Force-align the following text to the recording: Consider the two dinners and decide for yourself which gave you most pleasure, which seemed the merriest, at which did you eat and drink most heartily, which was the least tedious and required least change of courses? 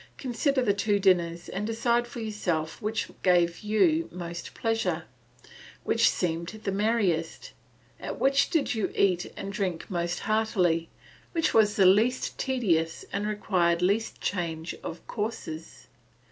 Consider 0.17 0.63
the 0.63 0.73
two 0.73 0.99
dinners 0.99 1.47
and 1.47 1.67
decide 1.67 2.07
for 2.07 2.21
yourself 2.21 2.81
which 2.81 3.11
gave 3.21 3.59
you 3.59 4.09
most 4.11 4.55
pleasure, 4.55 5.03
which 5.83 6.09
seemed 6.09 6.47
the 6.47 6.71
merriest, 6.71 7.51
at 7.99 8.19
which 8.19 8.49
did 8.49 8.73
you 8.73 8.91
eat 8.95 9.31
and 9.37 9.53
drink 9.53 9.91
most 9.91 10.21
heartily, 10.21 10.89
which 11.33 11.53
was 11.53 11.75
the 11.75 11.85
least 11.85 12.35
tedious 12.39 13.05
and 13.13 13.27
required 13.27 13.83
least 13.83 14.19
change 14.19 14.73
of 14.83 15.05
courses? 15.05 15.85